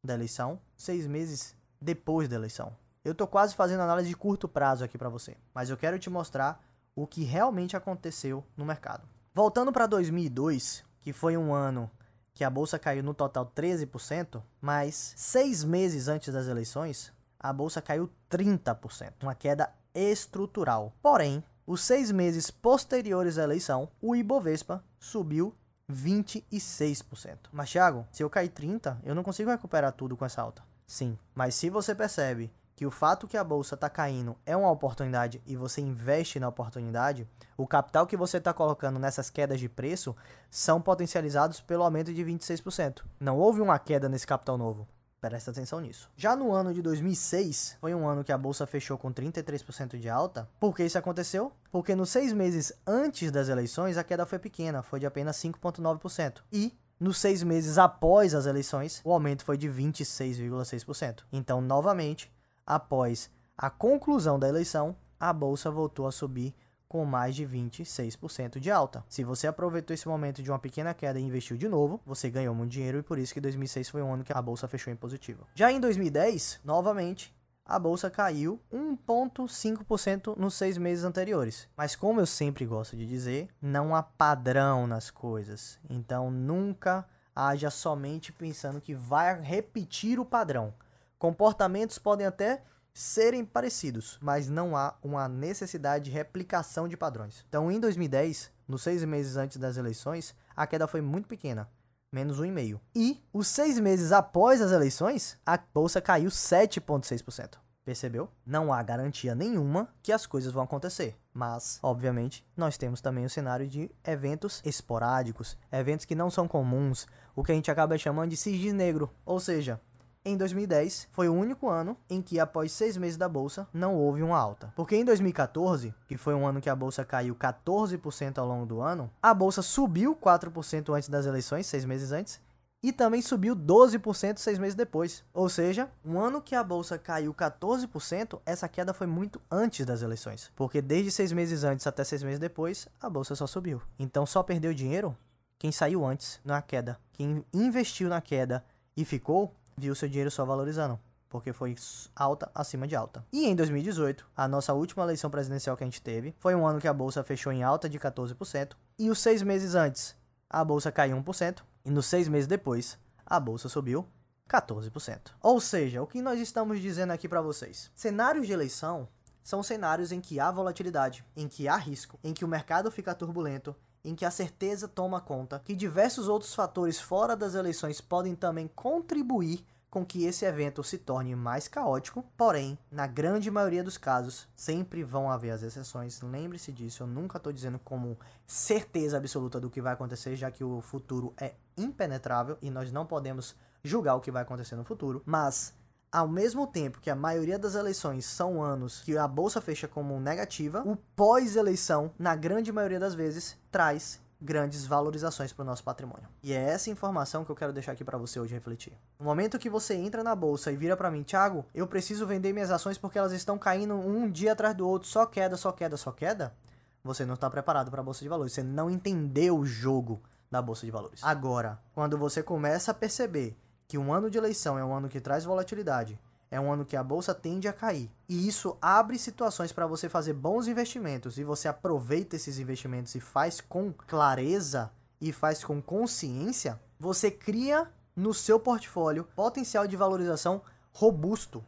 da 0.03 0.15
eleição, 0.15 0.59
seis 0.75 1.05
meses 1.05 1.55
depois 1.85 2.27
da 2.27 2.35
eleição. 2.35 2.75
Eu 3.03 3.11
estou 3.11 3.27
quase 3.27 3.53
fazendo 3.53 3.81
análise 3.81 4.09
de 4.09 4.15
curto 4.15 4.47
prazo 4.47 4.83
aqui 4.83 4.97
para 4.97 5.07
você, 5.07 5.37
mas 5.53 5.69
eu 5.69 5.77
quero 5.77 5.99
te 5.99 6.09
mostrar 6.09 6.59
o 6.95 7.05
que 7.05 7.23
realmente 7.23 7.77
aconteceu 7.77 8.43
no 8.57 8.65
mercado. 8.65 9.07
Voltando 9.31 9.71
para 9.71 9.85
2002, 9.85 10.83
que 10.99 11.13
foi 11.13 11.37
um 11.37 11.53
ano 11.53 11.89
que 12.33 12.43
a 12.43 12.49
bolsa 12.49 12.79
caiu 12.79 13.03
no 13.03 13.13
total 13.13 13.45
13%, 13.55 14.41
mas 14.59 15.13
seis 15.15 15.63
meses 15.63 16.07
antes 16.07 16.33
das 16.33 16.47
eleições, 16.47 17.13
a 17.39 17.53
bolsa 17.53 17.81
caiu 17.81 18.09
30%, 18.29 19.13
uma 19.21 19.35
queda 19.35 19.71
estrutural. 19.93 20.91
Porém, 21.01 21.43
os 21.67 21.81
seis 21.81 22.11
meses 22.11 22.49
posteriores 22.49 23.37
à 23.37 23.43
eleição, 23.43 23.89
o 24.01 24.15
Ibovespa 24.15 24.83
subiu 24.99 25.55
26%. 25.91 27.49
Mas, 27.51 27.69
Thiago, 27.69 28.07
se 28.11 28.23
eu 28.23 28.29
cair 28.29 28.49
30%, 28.49 28.97
eu 29.03 29.13
não 29.13 29.23
consigo 29.23 29.51
recuperar 29.51 29.91
tudo 29.91 30.17
com 30.17 30.25
essa 30.25 30.41
alta. 30.41 30.63
Sim, 30.87 31.17
mas 31.33 31.55
se 31.55 31.69
você 31.69 31.95
percebe 31.95 32.51
que 32.75 32.85
o 32.85 32.91
fato 32.91 33.27
que 33.27 33.37
a 33.37 33.43
bolsa 33.43 33.75
está 33.75 33.89
caindo 33.89 34.35
é 34.45 34.55
uma 34.55 34.69
oportunidade 34.69 35.41
e 35.45 35.55
você 35.55 35.81
investe 35.81 36.39
na 36.39 36.49
oportunidade, 36.49 37.27
o 37.55 37.65
capital 37.65 38.05
que 38.05 38.17
você 38.17 38.37
está 38.37 38.53
colocando 38.53 38.99
nessas 38.99 39.29
quedas 39.29 39.59
de 39.59 39.69
preço 39.69 40.15
são 40.51 40.81
potencializados 40.81 41.61
pelo 41.61 41.83
aumento 41.83 42.13
de 42.13 42.23
26%. 42.23 43.03
Não 43.19 43.37
houve 43.37 43.61
uma 43.61 43.79
queda 43.79 44.09
nesse 44.09 44.27
capital 44.27 44.57
novo. 44.57 44.87
Presta 45.21 45.49
atenção 45.49 45.79
nisso. 45.79 46.11
Já 46.15 46.35
no 46.35 46.51
ano 46.51 46.71
de 46.71 46.83
2006, 46.83 47.77
foi 47.81 47.95
um 47.95 48.07
ano 48.07 48.23
que 48.23 48.31
a 48.31 48.37
bolsa 48.37 48.67
fechou 48.67 48.95
com 48.95 49.11
33% 49.11 49.97
de 49.97 50.07
alta. 50.07 50.47
Por 50.59 50.75
que 50.75 50.83
isso 50.83 50.99
aconteceu? 50.99 51.51
Porque 51.71 51.95
nos 51.95 52.09
seis 52.09 52.31
meses 52.31 52.71
antes 52.85 53.31
das 53.31 53.49
eleições, 53.49 53.97
a 53.97 54.03
queda 54.03 54.25
foi 54.25 54.37
pequena, 54.37 54.83
foi 54.83 54.99
de 54.99 55.05
apenas 55.07 55.37
5,9%. 55.37 56.41
E 56.51 56.77
nos 56.99 57.17
seis 57.17 57.43
meses 57.43 57.77
após 57.77 58.33
as 58.33 58.45
eleições, 58.45 59.01
o 59.03 59.11
aumento 59.11 59.43
foi 59.43 59.57
de 59.57 59.69
26,6%. 59.69 61.23
Então, 61.31 61.61
novamente, 61.61 62.31
após 62.65 63.29
a 63.57 63.69
conclusão 63.69 64.39
da 64.39 64.47
eleição, 64.47 64.95
a 65.19 65.31
bolsa 65.33 65.69
voltou 65.69 66.07
a 66.07 66.11
subir 66.11 66.53
com 66.87 67.03
mais 67.03 67.35
de 67.35 67.45
26% 67.45 68.59
de 68.59 68.71
alta. 68.71 69.03
Se 69.09 69.23
você 69.23 69.47
aproveitou 69.47 69.93
esse 69.93 70.07
momento 70.07 70.41
de 70.41 70.49
uma 70.49 70.59
pequena 70.59 70.93
queda 70.93 71.19
e 71.19 71.23
investiu 71.23 71.57
de 71.57 71.67
novo, 71.67 71.99
você 72.05 72.29
ganhou 72.29 72.55
muito 72.55 72.71
dinheiro 72.71 72.99
e 72.99 73.03
por 73.03 73.19
isso 73.19 73.33
que 73.33 73.41
2006 73.41 73.89
foi 73.89 74.01
um 74.01 74.13
ano 74.13 74.23
que 74.23 74.31
a 74.31 74.41
bolsa 74.41 74.67
fechou 74.67 74.93
em 74.93 74.95
positivo. 74.95 75.45
Já 75.53 75.71
em 75.71 75.79
2010, 75.79 76.61
novamente, 76.63 77.34
a 77.65 77.79
bolsa 77.79 78.11
caiu 78.11 78.61
1,5% 78.71 80.37
nos 80.37 80.53
seis 80.53 80.77
meses 80.77 81.03
anteriores. 81.03 81.67
Mas 81.75 81.95
como 81.95 82.19
eu 82.19 82.25
sempre 82.25 82.65
gosto 82.65 82.95
de 82.95 83.07
dizer, 83.07 83.49
não 83.59 83.95
há 83.95 84.03
padrão 84.03 84.85
nas 84.85 85.09
coisas. 85.09 85.79
Então 85.89 86.29
nunca 86.29 87.07
haja 87.35 87.71
somente 87.71 88.31
pensando 88.31 88.79
que 88.79 88.93
vai 88.93 89.41
repetir 89.41 90.19
o 90.19 90.25
padrão. 90.25 90.73
Comportamentos 91.17 91.97
podem 91.97 92.27
até 92.27 92.61
serem 92.93 93.43
parecidos, 93.43 94.17
mas 94.21 94.47
não 94.47 94.77
há 94.77 94.95
uma 95.03 95.27
necessidade 95.27 96.05
de 96.05 96.11
replicação 96.11 96.87
de 96.87 96.95
padrões. 96.95 97.43
Então, 97.49 97.69
em 97.69 97.77
2010, 97.77 98.49
nos 98.65 98.83
seis 98.83 99.03
meses 99.03 99.35
antes 99.35 99.57
das 99.57 99.75
eleições, 99.75 100.33
a 100.55 100.65
queda 100.65 100.87
foi 100.87 101.01
muito 101.01 101.27
pequena, 101.27 101.69
menos 102.15 102.39
1,5%. 102.39 102.79
E 102.95 103.21
os 103.33 103.49
seis 103.49 103.77
meses 103.77 104.13
após 104.13 104.61
as 104.61 104.71
eleições, 104.71 105.37
a 105.45 105.59
bolsa 105.73 105.99
caiu 105.99 106.29
7,6%. 106.29 107.57
Percebeu? 107.83 108.29
Não 108.45 108.73
há 108.73 108.81
garantia 108.81 109.35
nenhuma 109.35 109.89
que 110.01 110.13
as 110.13 110.25
coisas 110.25 110.51
vão 110.51 110.63
acontecer. 110.63 111.15
Mas, 111.33 111.77
obviamente, 111.83 112.43
nós 112.55 112.77
temos 112.77 113.01
também 113.01 113.25
o 113.25 113.29
cenário 113.29 113.67
de 113.67 113.91
eventos 114.03 114.61
esporádicos, 114.65 115.57
eventos 115.71 116.05
que 116.05 116.15
não 116.15 116.31
são 116.31 116.47
comuns, 116.47 117.05
o 117.35 117.43
que 117.43 117.51
a 117.51 117.55
gente 117.55 117.69
acaba 117.69 117.97
chamando 117.97 118.29
de 118.29 118.37
cisne 118.37 118.71
negro. 118.71 119.13
Ou 119.25 119.39
seja, 119.39 119.79
em 120.25 120.35
2010 120.35 121.07
foi 121.11 121.29
o 121.29 121.33
único 121.33 121.69
ano 121.69 121.95
em 122.09 122.21
que, 122.21 122.39
após 122.39 122.71
seis 122.71 122.97
meses 122.97 123.15
da 123.15 123.29
bolsa, 123.29 123.67
não 123.71 123.95
houve 123.95 124.23
uma 124.23 124.37
alta. 124.37 124.73
Porque 124.75 124.95
em 124.95 125.05
2014, 125.05 125.93
que 126.07 126.17
foi 126.17 126.33
um 126.33 126.47
ano 126.47 126.59
que 126.59 126.69
a 126.69 126.75
bolsa 126.75 127.05
caiu 127.05 127.35
14% 127.35 128.39
ao 128.39 128.47
longo 128.47 128.65
do 128.65 128.81
ano, 128.81 129.11
a 129.21 129.33
bolsa 129.33 129.61
subiu 129.61 130.15
4% 130.15 130.93
antes 130.95 131.07
das 131.07 131.25
eleições, 131.25 131.67
seis 131.67 131.85
meses 131.85 132.11
antes, 132.11 132.41
e 132.85 132.91
também 132.91 133.19
subiu 133.19 133.55
12% 133.55 134.37
seis 134.37 134.59
meses 134.59 134.75
depois. 134.75 135.23
Ou 135.33 135.49
seja, 135.49 135.89
um 136.05 136.19
ano 136.19 136.39
que 136.39 136.53
a 136.53 136.63
bolsa 136.63 136.99
caiu 136.99 137.33
14%, 137.33 138.39
essa 138.45 138.67
queda 138.67 138.93
foi 138.93 139.07
muito 139.07 139.41
antes 139.49 139.85
das 139.85 140.01
eleições. 140.03 140.51
Porque 140.55 140.81
desde 140.81 141.11
seis 141.11 141.31
meses 141.31 141.63
antes 141.63 141.87
até 141.87 142.03
seis 142.03 142.21
meses 142.21 142.39
depois, 142.39 142.87
a 143.01 143.09
bolsa 143.09 143.35
só 143.35 143.47
subiu. 143.47 143.81
Então 143.97 144.25
só 144.25 144.43
perdeu 144.43 144.71
dinheiro 144.73 145.17
quem 145.57 145.71
saiu 145.71 146.05
antes 146.05 146.39
na 146.45 146.61
queda. 146.61 146.99
Quem 147.11 147.43
investiu 147.51 148.07
na 148.07 148.21
queda 148.21 148.63
e 148.95 149.03
ficou, 149.03 149.51
viu 149.77 149.95
seu 149.95 150.07
dinheiro 150.07 150.31
só 150.31 150.45
valorizando, 150.45 150.99
porque 151.29 151.51
foi 151.53 151.75
alta 152.15 152.49
acima 152.53 152.87
de 152.87 152.95
alta. 152.95 153.25
E 153.31 153.45
em 153.45 153.55
2018, 153.55 154.27
a 154.35 154.47
nossa 154.47 154.73
última 154.73 155.03
eleição 155.03 155.29
presidencial 155.29 155.75
que 155.75 155.83
a 155.83 155.87
gente 155.87 156.01
teve, 156.01 156.35
foi 156.39 156.55
um 156.55 156.65
ano 156.65 156.79
que 156.79 156.87
a 156.87 156.93
bolsa 156.93 157.23
fechou 157.23 157.51
em 157.51 157.63
alta 157.63 157.89
de 157.89 157.99
14%, 157.99 158.71
e 158.97 159.09
os 159.09 159.19
seis 159.19 159.41
meses 159.41 159.75
antes, 159.75 160.15
a 160.49 160.63
bolsa 160.63 160.91
caiu 160.91 161.17
1%, 161.21 161.61
e 161.83 161.91
nos 161.91 162.05
seis 162.05 162.27
meses 162.27 162.47
depois, 162.47 162.97
a 163.25 163.39
bolsa 163.39 163.67
subiu 163.67 164.07
14%. 164.49 165.31
Ou 165.41 165.59
seja, 165.59 166.01
o 166.01 166.07
que 166.07 166.21
nós 166.21 166.39
estamos 166.39 166.79
dizendo 166.79 167.11
aqui 167.11 167.27
para 167.27 167.41
vocês? 167.41 167.91
Cenários 167.95 168.47
de 168.47 168.53
eleição 168.53 169.07
são 169.43 169.61
cenários 169.61 170.11
em 170.11 170.19
que 170.19 170.39
há 170.39 170.49
volatilidade, 170.49 171.23
em 171.35 171.47
que 171.47 171.67
há 171.67 171.75
risco, 171.75 172.19
em 172.23 172.33
que 172.33 172.43
o 172.43 172.47
mercado 172.47 172.89
fica 172.89 173.13
turbulento, 173.13 173.75
em 174.05 174.15
que 174.15 174.23
a 174.25 174.31
certeza 174.31 174.87
toma 174.87 175.19
conta, 175.19 175.59
que 175.59 175.75
diversos 175.75 176.27
outros 176.27 176.53
fatores 176.53 176.99
fora 176.99 177.35
das 177.35 177.55
eleições 177.55 177.99
podem 177.99 178.35
também 178.35 178.67
contribuir 178.67 179.65
com 179.89 180.05
que 180.05 180.25
esse 180.25 180.43
evento 180.43 180.83
se 180.83 180.97
torne 180.97 181.33
mais 181.37 181.69
caótico, 181.69 182.21
porém, 182.35 182.77
na 182.91 183.07
grande 183.07 183.49
maioria 183.49 183.81
dos 183.81 183.97
casos, 183.97 184.45
sempre 184.53 185.03
vão 185.03 185.31
haver 185.31 185.51
as 185.51 185.63
exceções. 185.63 186.21
Lembre-se 186.21 186.69
disso, 186.73 187.03
eu 187.03 187.07
nunca 187.07 187.37
estou 187.37 187.53
dizendo 187.53 187.79
como 187.79 188.19
certeza 188.45 189.15
absoluta 189.15 189.57
do 189.57 189.69
que 189.69 189.81
vai 189.81 189.93
acontecer, 189.93 190.35
já 190.35 190.51
que 190.51 190.65
o 190.65 190.81
futuro 190.81 191.33
é 191.39 191.53
impenetrável 191.77 192.57
e 192.61 192.69
nós 192.69 192.91
não 192.91 193.05
podemos 193.05 193.55
julgar 193.85 194.15
o 194.15 194.19
que 194.19 194.31
vai 194.31 194.41
acontecer 194.41 194.75
no 194.75 194.83
futuro, 194.83 195.23
mas 195.25 195.73
ao 196.15 196.29
mesmo 196.29 196.65
tempo 196.65 197.01
que 197.01 197.09
a 197.09 197.15
maioria 197.15 197.59
das 197.59 197.75
eleições 197.75 198.23
são 198.25 198.63
anos 198.63 199.01
que 199.01 199.17
a 199.17 199.27
bolsa 199.27 199.59
fecha 199.59 199.85
como 199.85 200.17
negativa, 200.17 200.81
o 200.85 200.95
pós-eleição, 201.13 202.09
na 202.17 202.33
grande 202.37 202.71
maioria 202.71 202.97
das 202.97 203.13
vezes, 203.13 203.57
traz 203.69 204.21
grandes 204.39 204.85
valorizações 204.85 205.51
para 205.51 205.63
o 205.63 205.65
nosso 205.65 205.83
patrimônio. 205.83 206.29
E 206.41 206.53
é 206.53 206.69
essa 206.69 206.89
informação 206.89 207.43
que 207.43 207.51
eu 207.51 207.55
quero 207.55 207.73
deixar 207.73 207.91
aqui 207.91 208.03
para 208.05 208.17
você 208.17 208.39
hoje 208.39 208.53
refletir. 208.53 208.93
No 209.19 209.25
momento 209.25 209.59
que 209.59 209.69
você 209.69 209.93
entra 209.93 210.23
na 210.23 210.33
bolsa 210.33 210.71
e 210.71 210.77
vira 210.77 210.95
para 210.95 211.11
mim, 211.11 211.21
Thiago, 211.21 211.65
eu 211.75 211.85
preciso 211.85 212.25
vender 212.25 212.53
minhas 212.53 212.71
ações 212.71 212.97
porque 212.97 213.19
elas 213.19 213.33
estão 213.33 213.57
caindo 213.57 213.95
um 213.95 214.31
dia 214.31 214.53
atrás 214.53 214.73
do 214.73 214.87
outro, 214.87 215.09
só 215.09 215.25
queda, 215.25 215.57
só 215.57 215.73
queda, 215.73 215.97
só 215.97 216.13
queda, 216.13 216.55
você 217.03 217.25
não 217.25 217.33
está 217.33 217.49
preparado 217.49 217.91
para 217.91 217.99
a 217.99 218.03
bolsa 218.05 218.23
de 218.23 218.29
valores, 218.29 218.53
você 218.53 218.63
não 218.63 218.89
entendeu 218.89 219.57
o 219.57 219.65
jogo 219.65 220.21
da 220.49 220.61
bolsa 220.61 220.85
de 220.85 220.91
valores. 220.91 221.21
Agora, 221.23 221.77
quando 221.93 222.17
você 222.17 222.41
começa 222.41 222.91
a 222.91 222.93
perceber 222.93 223.57
que 223.87 223.97
um 223.97 224.13
ano 224.13 224.29
de 224.29 224.37
eleição 224.37 224.77
é 224.77 224.85
um 224.85 224.93
ano 224.93 225.09
que 225.09 225.21
traz 225.21 225.43
volatilidade, 225.45 226.19
é 226.49 226.59
um 226.59 226.71
ano 226.71 226.85
que 226.85 226.95
a 226.95 227.03
bolsa 227.03 227.33
tende 227.33 227.67
a 227.67 227.73
cair. 227.73 228.09
E 228.27 228.47
isso 228.47 228.77
abre 228.81 229.17
situações 229.17 229.71
para 229.71 229.87
você 229.87 230.07
fazer 230.07 230.33
bons 230.33 230.67
investimentos 230.67 231.37
e 231.37 231.43
você 231.43 231.67
aproveita 231.67 232.35
esses 232.35 232.59
investimentos 232.59 233.13
e 233.15 233.19
faz 233.19 233.61
com 233.61 233.91
clareza 233.91 234.91
e 235.19 235.31
faz 235.31 235.63
com 235.63 235.81
consciência, 235.81 236.79
você 236.99 237.31
cria 237.31 237.91
no 238.15 238.33
seu 238.33 238.59
portfólio 238.59 239.25
potencial 239.35 239.87
de 239.87 239.95
valorização 239.95 240.61
robusto, 240.93 241.63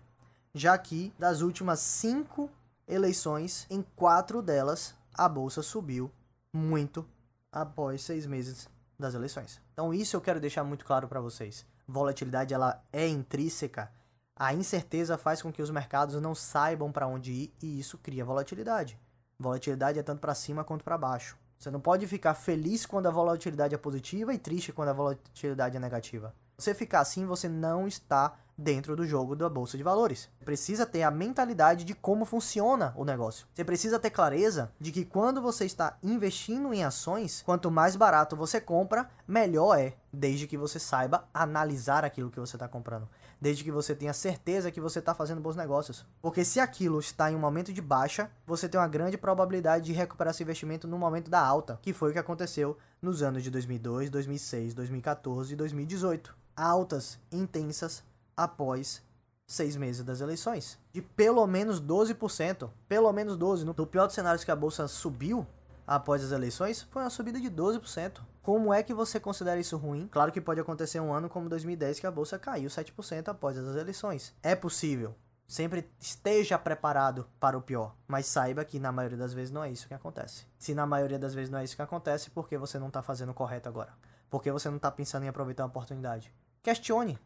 já 0.54 0.78
que 0.78 1.14
das 1.20 1.42
últimas 1.42 1.80
cinco 1.80 2.50
eleições, 2.88 3.68
em 3.70 3.84
quatro 3.96 4.42
delas 4.42 4.96
a 5.14 5.28
bolsa 5.28 5.62
subiu 5.62 6.12
muito 6.54 7.06
após 7.52 8.02
seis 8.02 8.26
meses 8.26 8.70
das 8.98 9.14
eleições. 9.14 9.60
Então 9.74 9.94
isso 9.94 10.16
eu 10.16 10.22
quero 10.22 10.40
deixar 10.40 10.64
muito 10.64 10.86
claro 10.86 11.08
para 11.08 11.20
vocês 11.20 11.66
volatilidade 11.88 12.53
ela 12.53 12.84
é 12.91 13.08
intrínseca, 13.08 13.91
a 14.36 14.53
incerteza 14.53 15.17
faz 15.17 15.41
com 15.41 15.51
que 15.51 15.62
os 15.62 15.72
mercados 15.72 16.22
não 16.22 16.36
saibam 16.36 16.91
para 16.91 17.08
onde 17.08 17.32
ir 17.32 17.53
e 17.62 17.79
isso 17.79 17.98
cria 17.98 18.24
volatilidade. 18.24 19.00
Volatilidade 19.39 19.98
é 19.98 20.03
tanto 20.03 20.20
para 20.20 20.36
cima 20.36 20.63
quanto 20.63 20.84
para 20.84 20.98
baixo. 20.98 21.38
Você 21.58 21.72
não 21.72 21.79
pode 21.79 22.06
ficar 22.06 22.36
feliz 22.36 22.86
quando 22.86 23.08
a 23.08 23.12
volatilidade 23.12 23.74
é 23.74 23.77
positiva 23.77 24.32
e 24.34 24.38
triste 24.38 24.72
quando 24.72 24.89
a 24.89 24.94
volatilidade 24.94 25.75
é 25.75 25.79
negativa. 25.79 26.36
Você 26.56 26.74
ficar 26.74 27.00
assim, 27.00 27.25
você 27.25 27.50
não 27.50 27.88
está 27.88 28.36
dentro 28.58 28.96
do 28.96 29.06
jogo 29.06 29.36
da 29.36 29.48
bolsa 29.48 29.78
de 29.78 29.84
valores. 29.84 30.30
Precisa 30.44 30.86
ter 30.86 31.04
a 31.04 31.12
mentalidade 31.12 31.84
de 31.84 31.94
como 31.94 32.26
funciona 32.26 32.94
o 32.96 33.06
negócio. 33.06 33.46
Você 33.54 33.64
precisa 33.64 34.00
ter 34.00 34.10
clareza 34.10 34.72
de 34.80 34.92
que 34.92 35.06
quando 35.06 35.42
você 35.42 35.66
está 35.66 35.98
investindo 36.02 36.74
em 36.74 36.84
ações, 36.84 37.44
quanto 37.46 37.70
mais 37.70 37.96
barato 37.96 38.36
você 38.36 38.60
compra, 38.60 39.10
melhor 39.28 39.78
é, 39.78 39.96
desde 40.12 40.48
que 40.48 40.58
você 40.58 40.80
saiba 40.80 41.28
analisar 41.34 42.04
aquilo 42.04 42.32
que 42.32 42.40
você 42.40 42.56
está 42.56 42.68
comprando. 42.68 43.08
Desde 43.40 43.64
que 43.64 43.72
você 43.72 43.94
tenha 43.94 44.14
certeza 44.14 44.72
que 44.72 44.82
você 44.82 44.98
está 44.98 45.14
fazendo 45.14 45.40
bons 45.40 45.56
negócios. 45.56 46.04
Porque 46.20 46.44
se 46.44 46.60
aquilo 46.60 47.00
está 47.00 47.32
em 47.32 47.36
um 47.36 47.40
momento 47.40 47.72
de 47.72 47.82
baixa, 47.82 48.32
você 48.48 48.68
tem 48.68 48.80
uma 48.80 48.88
grande 48.88 49.18
probabilidade 49.18 49.86
de 49.86 49.94
recuperar 49.94 50.32
esse 50.32 50.42
investimento 50.42 50.88
no 50.88 50.98
momento 50.98 51.30
da 51.30 51.40
alta, 51.40 51.78
que 51.84 51.94
foi 51.94 52.10
o 52.10 52.14
que 52.14 52.20
aconteceu 52.20 52.78
nos 53.00 53.22
anos 53.22 53.44
de 53.44 53.52
2002, 53.52 54.10
2006, 54.10 54.74
2014 54.74 55.54
e 55.54 55.56
2018. 55.56 56.36
Altas 56.56 57.20
intensas 57.32 58.04
após 58.38 59.01
seis 59.48 59.75
meses 59.75 60.03
das 60.03 60.22
eleições. 60.22 60.77
De 60.94 61.01
pelo 61.01 61.46
menos 61.48 61.82
12%. 61.82 62.70
Pelo 62.88 63.12
menos 63.12 63.38
12%. 63.38 63.63
No 63.63 63.88
pior 63.88 64.06
dos 64.06 64.15
cenários 64.15 64.44
que 64.44 64.51
a 64.51 64.56
bolsa 64.56 64.88
subiu 64.88 65.48
após 65.88 66.24
as 66.24 66.32
eleições, 66.32 66.84
foi 66.91 67.01
uma 67.01 67.10
subida 67.10 67.39
de 67.39 67.50
12%. 67.50 68.22
Como 68.44 68.74
é 68.74 68.84
que 68.84 68.94
você 68.94 69.20
considera 69.20 69.60
isso 69.60 69.77
ruim? 69.77 70.08
Claro 70.12 70.32
que 70.32 70.41
pode 70.41 70.60
acontecer 70.60 71.00
um 71.00 71.13
ano 71.13 71.29
como 71.29 71.50
2010 71.50 72.00
que 72.00 72.08
a 72.08 72.12
bolsa 72.12 72.38
caiu 72.38 72.70
7% 72.70 73.29
após 73.29 73.58
as 73.58 73.75
eleições. 73.75 74.34
É 74.44 74.56
possível. 74.56 75.15
Sempre 75.48 75.89
esteja 75.98 76.60
preparado 76.60 77.25
para 77.39 77.58
o 77.58 77.62
pior, 77.62 77.96
mas 78.06 78.25
saiba 78.25 78.65
que 78.65 78.79
na 78.79 78.91
maioria 78.91 79.17
das 79.17 79.34
vezes 79.34 79.50
não 79.50 79.63
é 79.63 79.72
isso 79.72 79.88
que 79.88 79.94
acontece. 79.94 80.46
Se 80.60 80.75
na 80.75 80.86
maioria 80.86 81.17
das 81.17 81.34
vezes 81.34 81.50
não 81.50 81.60
é 81.60 81.63
isso 81.63 81.75
que 81.75 81.82
acontece, 81.82 82.29
por 82.29 82.50
que 82.50 82.58
você 82.58 82.77
não 82.77 82.88
está 82.88 83.01
fazendo 83.01 83.29
o 83.29 83.34
correto 83.34 83.70
agora? 83.70 83.94
Por 84.29 84.44
que 84.44 84.51
você 84.51 84.67
não 84.67 84.75
está 84.75 84.91
pensando 84.91 85.24
em 85.24 85.29
aproveitar 85.29 85.63
a 85.63 85.67
oportunidade? 85.67 86.34
Questione 86.62 87.17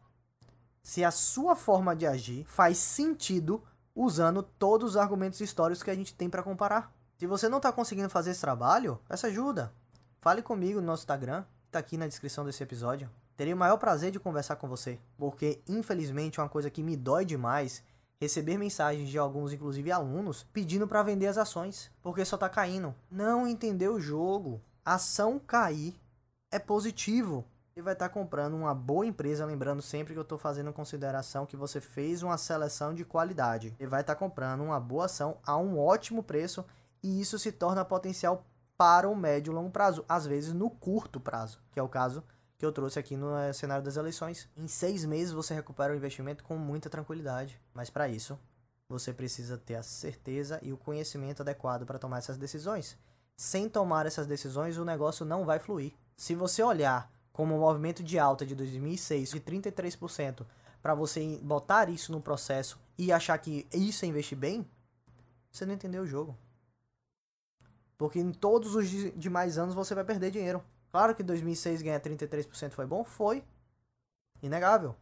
se 0.82 1.04
a 1.04 1.10
sua 1.10 1.54
forma 1.54 1.94
de 1.94 2.06
agir 2.06 2.44
faz 2.44 2.78
sentido 2.78 3.62
usando 3.94 4.42
todos 4.42 4.90
os 4.90 4.96
argumentos 4.96 5.40
históricos 5.40 5.82
que 5.82 5.90
a 5.90 5.94
gente 5.94 6.14
tem 6.14 6.28
para 6.28 6.42
comparar. 6.42 6.92
Se 7.18 7.26
você 7.26 7.48
não 7.48 7.58
está 7.58 7.70
conseguindo 7.70 8.10
fazer 8.10 8.30
esse 8.32 8.40
trabalho, 8.40 8.98
peça 9.08 9.28
ajuda. 9.28 9.72
Fale 10.20 10.42
comigo 10.42 10.80
no 10.80 10.86
nosso 10.86 11.02
Instagram, 11.02 11.44
está 11.66 11.78
aqui 11.78 11.96
na 11.96 12.06
descrição 12.06 12.44
desse 12.44 12.62
episódio. 12.62 13.08
Teria 13.36 13.54
o 13.54 13.58
maior 13.58 13.76
prazer 13.76 14.10
de 14.10 14.20
conversar 14.20 14.56
com 14.56 14.68
você, 14.68 14.98
porque 15.16 15.60
infelizmente 15.68 16.40
é 16.40 16.42
uma 16.42 16.48
coisa 16.48 16.70
que 16.70 16.82
me 16.82 16.96
dói 16.96 17.24
demais 17.24 17.82
receber 18.20 18.56
mensagens 18.56 19.08
de 19.08 19.18
alguns, 19.18 19.52
inclusive 19.52 19.90
alunos, 19.90 20.46
pedindo 20.52 20.86
para 20.86 21.02
vender 21.02 21.26
as 21.26 21.38
ações, 21.38 21.90
porque 22.00 22.24
só 22.24 22.36
tá 22.36 22.48
caindo. 22.48 22.94
Não 23.10 23.48
entendeu 23.48 23.94
o 23.94 24.00
jogo. 24.00 24.60
Ação 24.84 25.40
cair 25.40 25.94
é 26.50 26.58
positivo. 26.58 27.44
Você 27.74 27.80
vai 27.80 27.94
estar 27.94 28.08
tá 28.10 28.14
comprando 28.14 28.52
uma 28.52 28.74
boa 28.74 29.06
empresa, 29.06 29.46
lembrando 29.46 29.80
sempre 29.80 30.12
que 30.12 30.18
eu 30.18 30.22
estou 30.22 30.36
fazendo 30.36 30.70
consideração 30.74 31.46
que 31.46 31.56
você 31.56 31.80
fez 31.80 32.22
uma 32.22 32.36
seleção 32.36 32.92
de 32.92 33.02
qualidade. 33.02 33.74
Você 33.78 33.86
vai 33.86 34.02
estar 34.02 34.14
tá 34.14 34.18
comprando 34.18 34.62
uma 34.62 34.78
boa 34.78 35.06
ação 35.06 35.38
a 35.42 35.56
um 35.56 35.78
ótimo 35.78 36.22
preço 36.22 36.66
e 37.02 37.18
isso 37.18 37.38
se 37.38 37.50
torna 37.50 37.82
potencial 37.82 38.44
para 38.76 39.08
o 39.08 39.16
médio 39.16 39.52
e 39.52 39.54
longo 39.54 39.70
prazo, 39.70 40.04
às 40.06 40.26
vezes 40.26 40.52
no 40.52 40.68
curto 40.68 41.18
prazo, 41.18 41.62
que 41.72 41.80
é 41.80 41.82
o 41.82 41.88
caso 41.88 42.22
que 42.58 42.66
eu 42.66 42.72
trouxe 42.72 42.98
aqui 42.98 43.16
no 43.16 43.34
eh, 43.38 43.54
cenário 43.54 43.82
das 43.82 43.96
eleições. 43.96 44.50
Em 44.54 44.68
seis 44.68 45.04
meses 45.06 45.32
você 45.32 45.54
recupera 45.54 45.94
o 45.94 45.96
investimento 45.96 46.44
com 46.44 46.56
muita 46.58 46.90
tranquilidade, 46.90 47.58
mas 47.72 47.88
para 47.88 48.06
isso 48.06 48.38
você 48.86 49.14
precisa 49.14 49.56
ter 49.56 49.76
a 49.76 49.82
certeza 49.82 50.58
e 50.62 50.74
o 50.74 50.76
conhecimento 50.76 51.40
adequado 51.40 51.86
para 51.86 51.98
tomar 51.98 52.18
essas 52.18 52.36
decisões. 52.36 52.98
Sem 53.34 53.66
tomar 53.66 54.04
essas 54.04 54.26
decisões, 54.26 54.76
o 54.76 54.84
negócio 54.84 55.24
não 55.24 55.46
vai 55.46 55.58
fluir. 55.58 55.94
Se 56.14 56.34
você 56.34 56.62
olhar 56.62 57.10
como 57.32 57.56
o 57.56 57.60
movimento 57.60 58.02
de 58.02 58.18
alta 58.18 58.44
de 58.44 58.54
2006 58.54 59.30
de 59.30 59.40
33%, 59.40 60.44
para 60.82 60.94
você 60.94 61.38
botar 61.42 61.88
isso 61.88 62.12
no 62.12 62.20
processo 62.20 62.78
e 62.98 63.12
achar 63.12 63.38
que 63.38 63.66
isso 63.72 64.04
é 64.04 64.08
investir 64.08 64.36
bem, 64.36 64.66
você 65.50 65.64
não 65.64 65.74
entendeu 65.74 66.02
o 66.02 66.06
jogo. 66.06 66.36
Porque 67.96 68.18
em 68.18 68.32
todos 68.32 68.74
os 68.74 68.88
demais 69.16 69.58
anos 69.58 69.74
você 69.74 69.94
vai 69.94 70.04
perder 70.04 70.30
dinheiro. 70.30 70.62
Claro 70.90 71.14
que 71.14 71.22
2006 71.22 71.82
ganhar 71.82 72.00
33% 72.00 72.72
foi 72.72 72.84
bom? 72.84 73.04
Foi. 73.04 73.44
Inegável. 74.42 74.96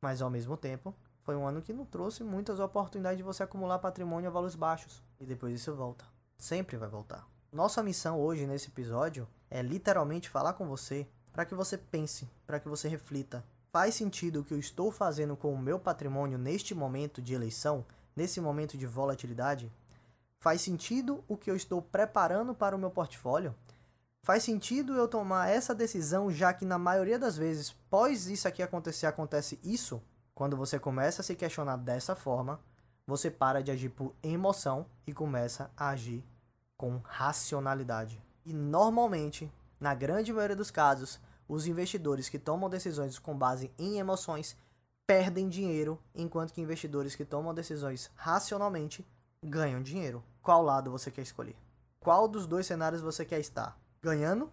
Mas 0.00 0.22
ao 0.22 0.30
mesmo 0.30 0.56
tempo, 0.56 0.94
foi 1.22 1.36
um 1.36 1.46
ano 1.46 1.60
que 1.60 1.72
não 1.72 1.84
trouxe 1.84 2.24
muitas 2.24 2.58
oportunidades 2.58 3.18
de 3.18 3.22
você 3.22 3.42
acumular 3.42 3.78
patrimônio 3.78 4.28
a 4.28 4.32
valores 4.32 4.54
baixos. 4.54 5.02
E 5.20 5.26
depois 5.26 5.54
isso 5.54 5.74
volta. 5.74 6.04
Sempre 6.38 6.76
vai 6.76 6.88
voltar. 6.88 7.28
Nossa 7.52 7.82
missão 7.82 8.20
hoje 8.20 8.46
nesse 8.46 8.68
episódio 8.68 9.28
é 9.50 9.60
literalmente 9.62 10.28
falar 10.28 10.54
com 10.54 10.66
você 10.66 11.06
para 11.36 11.44
que 11.44 11.54
você 11.54 11.76
pense, 11.76 12.26
para 12.46 12.58
que 12.58 12.66
você 12.66 12.88
reflita. 12.88 13.44
Faz 13.70 13.94
sentido 13.94 14.40
o 14.40 14.42
que 14.42 14.54
eu 14.54 14.58
estou 14.58 14.90
fazendo 14.90 15.36
com 15.36 15.52
o 15.52 15.58
meu 15.58 15.78
patrimônio 15.78 16.38
neste 16.38 16.74
momento 16.74 17.20
de 17.20 17.34
eleição, 17.34 17.84
nesse 18.16 18.40
momento 18.40 18.78
de 18.78 18.86
volatilidade? 18.86 19.70
Faz 20.40 20.62
sentido 20.62 21.22
o 21.28 21.36
que 21.36 21.50
eu 21.50 21.54
estou 21.54 21.82
preparando 21.82 22.54
para 22.54 22.74
o 22.74 22.78
meu 22.78 22.90
portfólio? 22.90 23.54
Faz 24.22 24.44
sentido 24.44 24.94
eu 24.94 25.06
tomar 25.06 25.50
essa 25.50 25.74
decisão, 25.74 26.30
já 26.30 26.54
que 26.54 26.64
na 26.64 26.78
maioria 26.78 27.18
das 27.18 27.36
vezes, 27.36 27.70
pós 27.90 28.28
isso 28.28 28.48
aqui 28.48 28.62
acontecer, 28.62 29.04
acontece 29.04 29.60
isso? 29.62 30.02
Quando 30.34 30.56
você 30.56 30.78
começa 30.78 31.20
a 31.20 31.24
se 31.24 31.34
questionar 31.34 31.76
dessa 31.76 32.16
forma, 32.16 32.58
você 33.06 33.30
para 33.30 33.62
de 33.62 33.70
agir 33.70 33.90
por 33.90 34.14
emoção 34.22 34.86
e 35.06 35.12
começa 35.12 35.70
a 35.76 35.90
agir 35.90 36.24
com 36.78 36.96
racionalidade. 37.04 38.22
E 38.42 38.54
normalmente, 38.54 39.52
na 39.78 39.94
grande 39.94 40.32
maioria 40.32 40.56
dos 40.56 40.70
casos, 40.70 41.20
os 41.48 41.66
investidores 41.66 42.28
que 42.28 42.38
tomam 42.38 42.68
decisões 42.68 43.18
com 43.18 43.36
base 43.36 43.70
em 43.78 43.98
emoções 43.98 44.56
perdem 45.06 45.48
dinheiro, 45.48 45.98
enquanto 46.14 46.52
que 46.52 46.60
investidores 46.60 47.14
que 47.14 47.24
tomam 47.24 47.54
decisões 47.54 48.10
racionalmente 48.14 49.06
ganham 49.42 49.82
dinheiro. 49.82 50.22
Qual 50.42 50.62
lado 50.62 50.90
você 50.90 51.10
quer 51.10 51.22
escolher? 51.22 51.56
Qual 52.00 52.26
dos 52.26 52.46
dois 52.46 52.66
cenários 52.66 53.02
você 53.02 53.24
quer 53.24 53.40
estar? 53.40 53.78
ganhando 54.06 54.50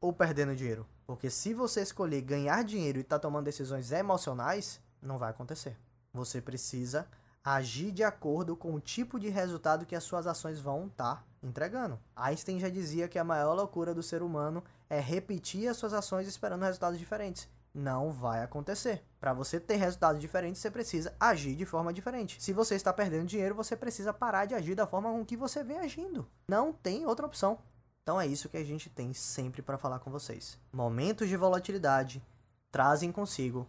ou 0.00 0.12
perdendo 0.12 0.56
dinheiro. 0.56 0.86
Porque 1.06 1.30
se 1.30 1.54
você 1.54 1.80
escolher 1.80 2.20
ganhar 2.22 2.64
dinheiro 2.64 2.98
e 2.98 3.02
estar 3.02 3.16
tá 3.16 3.22
tomando 3.22 3.44
decisões 3.44 3.92
emocionais, 3.92 4.80
não 5.00 5.16
vai 5.16 5.30
acontecer. 5.30 5.78
Você 6.12 6.40
precisa 6.40 7.06
agir 7.44 7.92
de 7.92 8.02
acordo 8.02 8.56
com 8.56 8.74
o 8.74 8.80
tipo 8.80 9.20
de 9.20 9.28
resultado 9.28 9.86
que 9.86 9.94
as 9.94 10.02
suas 10.02 10.26
ações 10.26 10.58
vão 10.58 10.86
estar 10.86 11.16
tá 11.16 11.24
entregando. 11.48 11.98
Einstein 12.14 12.58
já 12.58 12.68
dizia 12.68 13.08
que 13.08 13.18
a 13.18 13.24
maior 13.24 13.54
loucura 13.54 13.94
do 13.94 14.02
ser 14.02 14.22
humano 14.22 14.62
é 14.88 15.00
repetir 15.00 15.68
as 15.68 15.76
suas 15.76 15.92
ações 15.92 16.26
esperando 16.26 16.62
resultados 16.62 16.98
diferentes. 16.98 17.48
Não 17.74 18.10
vai 18.10 18.42
acontecer. 18.42 19.04
Para 19.20 19.34
você 19.34 19.60
ter 19.60 19.76
resultados 19.76 20.20
diferentes, 20.20 20.60
você 20.60 20.70
precisa 20.70 21.14
agir 21.20 21.54
de 21.54 21.66
forma 21.66 21.92
diferente. 21.92 22.42
Se 22.42 22.52
você 22.52 22.74
está 22.74 22.92
perdendo 22.92 23.26
dinheiro, 23.26 23.54
você 23.54 23.76
precisa 23.76 24.12
parar 24.12 24.46
de 24.46 24.54
agir 24.54 24.74
da 24.74 24.86
forma 24.86 25.10
com 25.10 25.24
que 25.24 25.36
você 25.36 25.62
vem 25.62 25.78
agindo. 25.78 26.26
Não 26.48 26.72
tem 26.72 27.04
outra 27.04 27.26
opção. 27.26 27.58
Então 28.02 28.20
é 28.20 28.26
isso 28.26 28.48
que 28.48 28.56
a 28.56 28.64
gente 28.64 28.88
tem 28.88 29.12
sempre 29.12 29.60
para 29.60 29.76
falar 29.76 29.98
com 29.98 30.10
vocês. 30.10 30.58
Momentos 30.72 31.28
de 31.28 31.36
volatilidade 31.36 32.22
trazem 32.70 33.12
consigo 33.12 33.68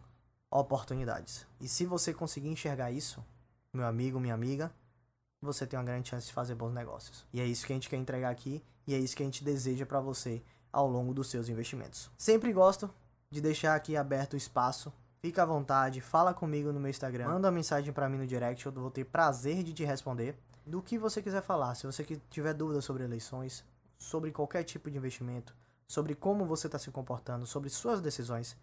oportunidades. 0.50 1.46
E 1.60 1.68
se 1.68 1.86
você 1.86 2.13
conseguir 2.13 2.50
enxergar 2.50 2.92
isso, 2.92 3.24
meu 3.74 3.86
amigo, 3.86 4.20
minha 4.20 4.34
amiga, 4.34 4.72
você 5.41 5.65
tem 5.65 5.78
uma 5.78 5.86
grande 5.86 6.10
chance 6.10 6.28
de 6.28 6.34
fazer 6.34 6.56
bons 6.56 6.73
negócios. 6.73 7.26
E 7.34 7.39
é 7.39 7.45
isso 7.45 7.65
que 7.65 7.73
a 7.73 7.76
gente 7.76 7.89
quer 7.89 7.97
entregar 7.97 8.30
aqui 8.30 8.63
e 8.86 8.93
é 8.93 8.97
isso 8.97 9.15
que 9.15 9.23
a 9.23 9.26
gente 9.26 9.43
deseja 9.43 9.86
para 9.86 10.00
você 10.00 10.41
ao 10.71 10.88
longo 10.88 11.13
dos 11.13 11.30
seus 11.30 11.50
investimentos. 11.50 12.10
Sempre 12.17 12.52
gosto 12.52 12.89
de 13.30 13.41
deixar 13.41 13.76
aqui 13.76 13.95
aberto 13.95 14.34
o 14.34 14.38
espaço. 14.38 14.91
Fica 15.21 15.43
à 15.43 15.45
vontade, 15.45 16.00
fala 16.00 16.34
comigo 16.34 16.71
no 16.71 16.80
meu 16.80 16.89
Instagram, 16.89 17.28
manda 17.28 17.47
uma 17.47 17.52
mensagem 17.52 17.91
para 17.91 18.08
mim 18.08 18.17
no 18.17 18.28
direct, 18.28 18.65
eu 18.65 18.71
vou 18.71 18.91
ter 18.91 19.04
prazer 19.04 19.63
de 19.63 19.73
te 19.73 19.84
responder. 19.84 20.38
Do 20.65 20.82
que 20.82 20.97
você 20.97 21.21
quiser 21.21 21.41
falar, 21.41 21.76
se 21.76 21.86
você 21.86 22.04
tiver 22.30 22.54
dúvidas 22.54 22.86
sobre 22.86 23.04
eleições, 23.04 23.63
sobre 23.97 24.32
qualquer 24.32 24.63
tipo 24.63 24.91
de 24.91 24.97
investimento, 24.97 25.56
sobre 25.88 26.13
como 26.13 26.45
você 26.45 26.67
está 26.67 26.78
se 26.78 26.91
comportando, 26.91 27.47
sobre 27.47 27.69
suas 27.69 28.02
decisões. 28.02 28.56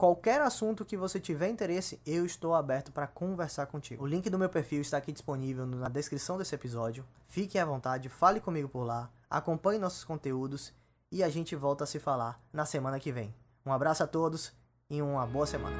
Qualquer 0.00 0.40
assunto 0.40 0.82
que 0.82 0.96
você 0.96 1.20
tiver 1.20 1.50
interesse, 1.50 2.00
eu 2.06 2.24
estou 2.24 2.54
aberto 2.54 2.90
para 2.90 3.06
conversar 3.06 3.66
contigo. 3.66 4.02
O 4.02 4.06
link 4.06 4.30
do 4.30 4.38
meu 4.38 4.48
perfil 4.48 4.80
está 4.80 4.96
aqui 4.96 5.12
disponível 5.12 5.66
na 5.66 5.90
descrição 5.90 6.38
desse 6.38 6.54
episódio. 6.54 7.04
Fique 7.26 7.58
à 7.58 7.66
vontade, 7.66 8.08
fale 8.08 8.40
comigo 8.40 8.66
por 8.66 8.82
lá, 8.82 9.10
acompanhe 9.28 9.78
nossos 9.78 10.02
conteúdos 10.02 10.72
e 11.12 11.22
a 11.22 11.28
gente 11.28 11.54
volta 11.54 11.84
a 11.84 11.86
se 11.86 11.98
falar 11.98 12.40
na 12.50 12.64
semana 12.64 12.98
que 12.98 13.12
vem. 13.12 13.34
Um 13.66 13.74
abraço 13.74 14.02
a 14.02 14.06
todos 14.06 14.54
e 14.88 15.02
uma 15.02 15.26
boa 15.26 15.44
semana. 15.44 15.76